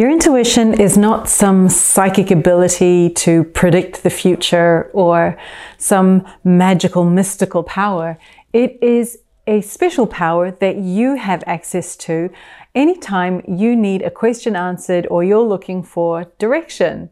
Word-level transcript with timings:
Your 0.00 0.08
intuition 0.08 0.80
is 0.80 0.96
not 0.96 1.28
some 1.28 1.68
psychic 1.68 2.30
ability 2.30 3.10
to 3.16 3.44
predict 3.44 4.02
the 4.02 4.08
future 4.08 4.90
or 4.94 5.36
some 5.76 6.26
magical 6.42 7.04
mystical 7.04 7.62
power. 7.62 8.16
It 8.54 8.78
is 8.82 9.18
a 9.46 9.60
special 9.60 10.06
power 10.06 10.52
that 10.52 10.76
you 10.78 11.16
have 11.16 11.44
access 11.46 11.96
to 11.96 12.30
anytime 12.74 13.42
you 13.46 13.76
need 13.76 14.00
a 14.00 14.10
question 14.10 14.56
answered 14.56 15.06
or 15.10 15.22
you're 15.22 15.46
looking 15.46 15.82
for 15.82 16.32
direction. 16.38 17.10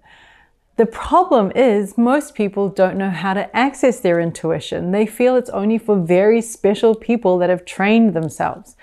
The 0.77 0.87
problem 0.87 1.53
is 1.55 1.99
most 1.99 2.35
people 2.35 2.71
don't 2.71 2.97
know 2.97 3.11
how 3.11 3.35
to 3.35 3.55
access 3.55 4.01
their 4.01 4.19
intuition. 4.19 4.93
They 4.93 5.05
feel 5.05 5.37
it's 5.37 5.51
only 5.51 5.77
for 5.77 6.01
very 6.01 6.41
special 6.41 6.95
people 6.95 7.37
that 7.37 7.51
have 7.51 7.67
trained 7.67 8.15
themselves. 8.15 8.77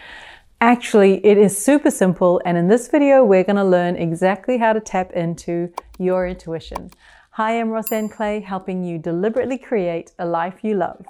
Actually, 0.66 1.24
it 1.24 1.38
is 1.38 1.56
super 1.56 1.92
simple 1.92 2.42
and 2.44 2.58
in 2.58 2.68
this 2.68 2.88
video 2.88 3.24
we're 3.24 3.44
going 3.44 3.56
to 3.56 3.64
learn 3.64 3.96
exactly 3.96 4.58
how 4.58 4.74
to 4.74 4.80
tap 4.80 5.12
into 5.12 5.72
your 6.00 6.28
intuition. 6.28 6.90
Hi, 7.34 7.60
I'm 7.60 7.70
Rosanne 7.70 8.10
Clay, 8.10 8.40
helping 8.40 8.84
you 8.84 8.98
deliberately 8.98 9.60
create 9.60 10.14
a 10.18 10.26
life 10.26 10.64
you 10.64 10.74
love. 10.74 11.06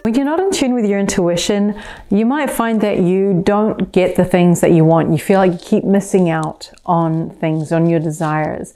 When 0.00 0.14
you're 0.14 0.24
not 0.24 0.40
in 0.40 0.50
tune 0.52 0.72
with 0.72 0.86
your 0.86 0.98
intuition, 0.98 1.78
you 2.08 2.24
might 2.24 2.48
find 2.48 2.80
that 2.80 3.00
you 3.00 3.42
don't 3.44 3.92
get 3.92 4.16
the 4.16 4.24
things 4.24 4.62
that 4.62 4.72
you 4.72 4.86
want. 4.86 5.12
You 5.12 5.18
feel 5.18 5.36
like 5.36 5.52
you 5.52 5.58
keep 5.58 5.84
missing 5.84 6.30
out 6.30 6.72
on 6.86 7.28
things, 7.28 7.72
on 7.72 7.90
your 7.90 8.00
desires. 8.00 8.72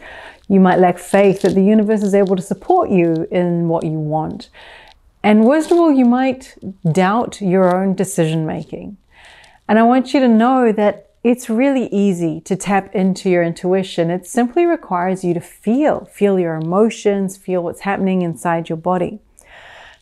You 0.49 0.61
might 0.61 0.79
lack 0.79 0.99
faith 0.99 1.41
that 1.41 1.55
the 1.55 1.65
universe 1.65 2.03
is 2.03 2.15
able 2.15 2.37
to 2.37 2.43
support 2.43 2.91
you 2.91 3.27
in 3.31 3.69
what 3.69 3.85
you 3.85 3.99
want. 3.99 4.51
And 5.27 5.45
worst 5.45 5.73
of 5.73 5.79
all, 5.79 5.91
you 5.91 6.05
might 6.05 6.57
doubt 6.93 7.41
your 7.41 7.75
own 7.75 7.97
decision 7.97 8.47
making. 8.47 8.97
And 9.69 9.77
I 9.77 9.83
want 9.83 10.15
you 10.15 10.21
to 10.21 10.29
know 10.29 10.71
that 10.71 11.11
it's 11.25 11.51
really 11.51 11.89
easy 11.89 12.41
to 12.43 12.55
tap 12.55 12.95
into 12.95 13.29
your 13.29 13.43
intuition. 13.43 14.09
It 14.09 14.25
simply 14.25 14.67
requires 14.67 15.25
you 15.25 15.35
to 15.35 15.41
feel, 15.41 16.05
feel 16.05 16.39
your 16.39 16.55
emotions, 16.55 17.37
feel 17.37 17.65
what's 17.65 17.81
happening 17.81 18.23
inside 18.23 18.69
your 18.69 18.79
body. 18.79 19.19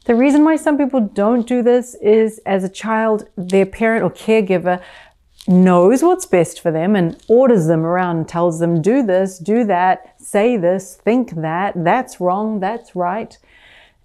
The 0.04 0.14
reason 0.14 0.44
why 0.44 0.56
some 0.56 0.76
people 0.76 1.00
don't 1.00 1.48
do 1.48 1.62
this 1.62 1.94
is 2.02 2.38
as 2.44 2.62
a 2.62 2.68
child, 2.68 3.26
their 3.34 3.64
parent 3.64 4.04
or 4.04 4.10
caregiver 4.10 4.82
knows 5.48 6.02
what's 6.02 6.26
best 6.26 6.60
for 6.60 6.70
them 6.70 6.94
and 6.94 7.16
orders 7.28 7.66
them 7.66 7.86
around 7.86 8.18
and 8.18 8.28
tells 8.28 8.58
them, 8.58 8.82
do 8.82 9.02
this, 9.02 9.38
do 9.38 9.64
that, 9.64 10.20
say 10.20 10.58
this, 10.58 10.96
think 10.96 11.36
that, 11.36 11.72
that's 11.82 12.20
wrong, 12.20 12.60
that's 12.60 12.94
right. 12.94 13.38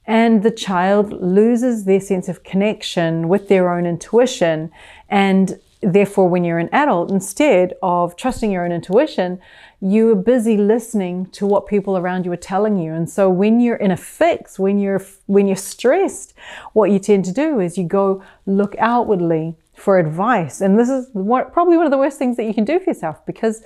And 0.10 0.42
the 0.42 0.50
child 0.50 1.22
loses 1.22 1.86
their 1.86 2.00
sense 2.00 2.28
of 2.28 2.44
connection 2.44 3.30
with 3.30 3.48
their 3.48 3.70
own 3.72 3.86
intuition. 3.86 4.72
And 5.08 5.60
therefore, 5.82 6.28
when 6.28 6.44
you're 6.44 6.58
an 6.58 6.70
adult, 6.72 7.12
instead 7.12 7.76
of 7.84 8.16
trusting 8.16 8.52
your 8.52 8.66
own 8.66 8.72
intuition, 8.72 9.40
you 9.80 10.10
are 10.10 10.16
busy 10.16 10.58
listening 10.58 11.28
to 11.28 11.46
what 11.46 11.68
people 11.68 11.96
around 11.96 12.26
you 12.26 12.32
are 12.32 12.38
telling 12.38 12.80
you. 12.80 12.92
And 12.92 13.08
so 13.08 13.30
when 13.30 13.60
you're 13.60 13.76
in 13.76 13.92
a 13.92 13.98
fix, 13.98 14.58
when 14.58 14.80
you're 14.80 15.06
when 15.28 15.46
you're 15.46 15.56
stressed, 15.56 16.34
what 16.74 16.90
you 16.90 16.98
tend 16.98 17.24
to 17.26 17.32
do 17.32 17.60
is 17.60 17.78
you 17.78 17.84
go 17.84 18.24
look 18.48 18.76
outwardly 18.80 19.58
for 19.76 20.00
advice. 20.00 20.60
And 20.60 20.80
this 20.80 20.90
is 20.90 21.08
what, 21.14 21.54
probably 21.54 21.78
one 21.78 21.86
of 21.86 21.92
the 21.92 22.00
worst 22.00 22.18
things 22.18 22.36
that 22.38 22.46
you 22.46 22.56
can 22.56 22.66
do 22.66 22.80
for 22.80 22.90
yourself 22.90 23.24
because 23.28 23.62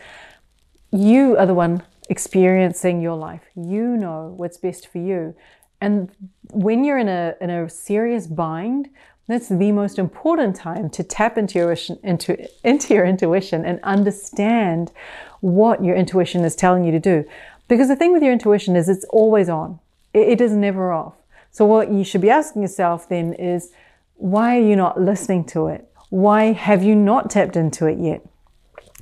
you 0.91 1.37
are 1.37 1.45
the 1.45 1.53
one 1.53 1.83
experiencing 2.09 2.99
your 2.99 3.15
life. 3.15 3.43
You 3.55 3.95
know 3.95 4.33
what's 4.35 4.57
best 4.57 4.87
for 4.89 4.97
you. 4.97 5.35
And 5.83 6.09
when 6.51 6.85
you're 6.85 6.97
in 6.97 7.09
a 7.09 7.35
in 7.41 7.49
a 7.49 7.69
serious 7.69 8.25
bind, 8.25 8.89
that's 9.27 9.49
the 9.49 9.71
most 9.73 9.99
important 9.99 10.55
time 10.55 10.89
to 10.91 11.03
tap 11.03 11.37
into 11.37 11.59
your 11.59 11.75
into 12.03 12.47
into 12.63 12.93
your 12.93 13.05
intuition 13.05 13.65
and 13.65 13.81
understand 13.83 14.93
what 15.41 15.83
your 15.83 15.95
intuition 15.95 16.45
is 16.45 16.55
telling 16.55 16.85
you 16.85 16.91
to 16.91 16.99
do. 16.99 17.25
Because 17.67 17.89
the 17.89 17.97
thing 17.97 18.13
with 18.13 18.23
your 18.23 18.31
intuition 18.31 18.77
is 18.77 18.87
it's 18.87 19.05
always 19.09 19.49
on, 19.49 19.79
it, 20.13 20.27
it 20.29 20.41
is 20.41 20.53
never 20.53 20.93
off. 20.93 21.15
So, 21.51 21.65
what 21.65 21.91
you 21.91 22.05
should 22.05 22.21
be 22.21 22.29
asking 22.29 22.61
yourself 22.61 23.09
then 23.09 23.33
is 23.33 23.71
why 24.15 24.57
are 24.57 24.61
you 24.61 24.77
not 24.77 25.01
listening 25.01 25.43
to 25.47 25.67
it? 25.67 25.85
Why 26.09 26.53
have 26.53 26.81
you 26.81 26.95
not 26.95 27.29
tapped 27.29 27.57
into 27.57 27.87
it 27.87 27.97
yet? 27.99 28.21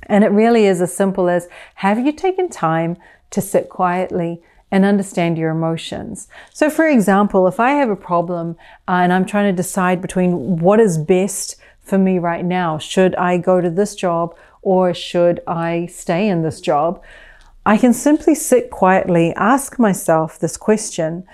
And 0.06 0.24
it 0.24 0.32
really 0.32 0.66
is 0.66 0.80
as 0.80 0.92
simple 0.92 1.28
as 1.28 1.46
have 1.76 2.04
you 2.04 2.10
taken 2.10 2.48
time 2.48 2.96
to 3.30 3.40
sit 3.40 3.68
quietly 3.68 4.42
and 4.72 4.86
understand 4.86 5.36
your 5.36 5.50
emotions. 5.50 6.28
So, 6.52 6.70
for 6.70 6.88
example, 6.88 7.46
if 7.46 7.60
I 7.60 7.72
have 7.72 7.90
a 7.90 7.94
problem 7.94 8.56
uh, 8.88 9.02
and 9.02 9.12
I'm 9.12 9.26
trying 9.26 9.54
to 9.54 9.56
decide 9.56 10.00
between 10.00 10.56
what 10.56 10.80
is 10.80 10.96
best 10.96 11.56
for 11.82 11.98
me 11.98 12.18
right 12.18 12.44
now, 12.44 12.78
should 12.78 13.14
I 13.16 13.36
go 13.36 13.60
to 13.60 13.68
this 13.68 13.94
job 13.94 14.34
or 14.62 14.94
should 14.94 15.40
I 15.46 15.86
stay 15.86 16.26
in 16.26 16.42
this 16.42 16.60
job? 16.60 17.02
I 17.66 17.76
can 17.76 17.92
simply 17.92 18.34
sit 18.34 18.70
quietly, 18.70 19.34
ask 19.34 19.78
myself 19.78 20.38
this 20.38 20.56
question, 20.56 21.24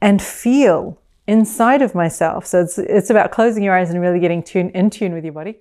and 0.00 0.20
feel 0.20 0.98
inside 1.28 1.82
of 1.82 1.94
myself. 1.94 2.46
So 2.46 2.62
it's, 2.62 2.78
it's 2.78 3.10
about 3.10 3.30
closing 3.30 3.62
your 3.62 3.78
eyes 3.78 3.90
and 3.90 4.00
really 4.00 4.18
getting 4.18 4.42
tune, 4.42 4.70
in 4.70 4.90
tune 4.90 5.14
with 5.14 5.24
your 5.24 5.32
body. 5.32 5.58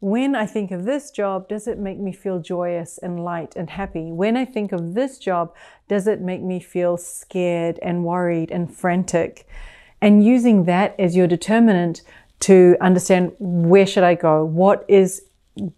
When 0.00 0.34
I 0.34 0.44
think 0.44 0.70
of 0.70 0.84
this 0.84 1.10
job, 1.10 1.48
does 1.48 1.66
it 1.66 1.78
make 1.78 1.98
me 1.98 2.12
feel 2.12 2.38
joyous 2.38 2.98
and 2.98 3.24
light 3.24 3.54
and 3.56 3.70
happy? 3.70 4.12
When 4.12 4.36
I 4.36 4.44
think 4.44 4.72
of 4.72 4.94
this 4.94 5.18
job, 5.18 5.54
does 5.88 6.06
it 6.06 6.20
make 6.20 6.42
me 6.42 6.60
feel 6.60 6.96
scared 6.98 7.78
and 7.80 8.04
worried 8.04 8.50
and 8.50 8.74
frantic? 8.74 9.48
And 10.02 10.24
using 10.24 10.64
that 10.64 10.94
as 10.98 11.16
your 11.16 11.26
determinant 11.26 12.02
to 12.40 12.76
understand 12.80 13.32
where 13.38 13.86
should 13.86 14.04
I 14.04 14.14
go? 14.14 14.44
What 14.44 14.84
is 14.86 15.22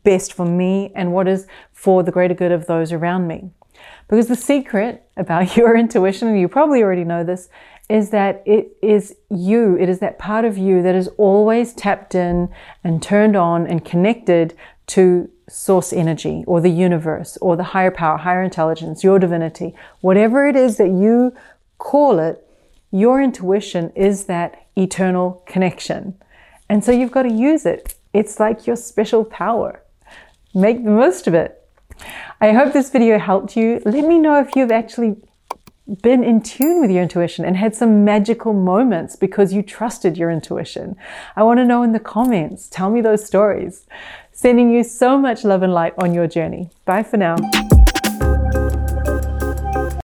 best 0.03 0.33
for 0.33 0.45
me 0.45 0.93
and 0.95 1.13
what 1.13 1.29
is 1.29 1.47
for 1.73 2.03
the 2.03 2.13
greater 2.13 2.35
good 2.35 2.53
of 2.53 2.67
those 2.67 2.93
around 2.93 3.29
me. 3.29 3.51
Because 4.09 4.29
the 4.29 4.37
secret 4.37 5.05
about 5.17 5.57
your 5.57 5.77
intuition, 5.77 6.29
and 6.29 6.41
you 6.41 6.49
probably 6.49 6.83
already 6.83 7.05
know 7.05 7.25
this, 7.25 7.49
is 7.89 8.11
that 8.11 8.43
it 8.45 8.77
is 8.83 9.17
you, 9.31 9.77
it 9.79 9.89
is 9.89 9.99
that 10.01 10.19
part 10.19 10.45
of 10.45 10.59
you 10.59 10.83
that 10.83 10.95
is 10.95 11.09
always 11.17 11.73
tapped 11.73 12.15
in 12.15 12.51
and 12.85 13.03
turned 13.03 13.35
on 13.35 13.67
and 13.67 13.85
connected 13.85 14.55
to 14.87 15.31
source 15.49 15.93
energy 15.93 16.45
or 16.47 16.61
the 16.61 16.69
universe 16.69 17.39
or 17.41 17.57
the 17.57 17.65
higher 17.65 17.91
power, 17.91 18.19
higher 18.19 18.43
intelligence, 18.43 19.03
your 19.03 19.19
divinity, 19.19 19.75
whatever 20.03 20.47
it 20.47 20.55
is 20.55 20.77
that 20.77 20.91
you 20.91 21.35
call 21.79 22.19
it, 22.19 22.47
your 22.91 23.23
intuition 23.23 23.91
is 23.97 24.25
that 24.25 24.67
eternal 24.77 25.43
connection. 25.47 26.15
And 26.69 26.85
so 26.85 26.93
you've 26.93 27.11
got 27.11 27.23
to 27.23 27.33
use 27.33 27.65
it 27.65 27.95
it's 28.13 28.41
like 28.41 28.67
your 28.67 28.77
special 28.77 29.25
power. 29.25 29.83
Make 30.55 30.85
the 30.85 30.91
most 30.91 31.27
of 31.27 31.35
it. 31.35 31.68
I 32.41 32.53
hope 32.53 32.73
this 32.73 32.91
video 32.91 33.19
helped 33.19 33.57
you. 33.57 33.81
Let 33.85 34.05
me 34.05 34.19
know 34.19 34.41
if 34.41 34.55
you've 34.55 34.71
actually 34.71 35.17
been 36.03 36.23
in 36.23 36.43
tune 36.43 36.81
with 36.81 36.91
your 36.91 37.03
intuition 37.03 37.45
and 37.45 37.57
had 37.57 37.75
some 37.75 38.05
magical 38.05 38.53
moments 38.53 39.17
because 39.17 39.53
you 39.53 39.63
trusted 39.63 40.19
your 40.19 40.31
intuition. 40.31 40.97
I 41.35 41.43
want 41.43 41.59
to 41.59 41.65
know 41.65 41.83
in 41.83 41.93
the 41.93 42.01
comments. 42.01 42.69
Tell 42.69 42.91
me 42.91 43.01
those 43.01 43.25
stories. 43.25 43.87
Sending 44.33 44.71
you 44.71 44.85
so 44.85 45.19
much 45.19 45.45
love 45.45 45.63
and 45.63 45.73
light 45.73 45.95
on 45.99 46.15
your 46.15 46.27
journey. 46.27 46.71
Bye 46.85 47.03
for 47.03 47.17
now. 47.17 47.37